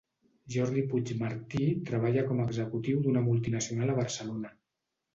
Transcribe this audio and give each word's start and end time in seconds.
Jordi 0.53 0.83
Puigmartí 0.93 1.69
treballa 1.91 2.25
com 2.31 2.43
executiu 2.49 3.07
d'una 3.07 3.27
multinacional 3.31 3.97
a 3.97 4.03
Barcelona. 4.05 4.57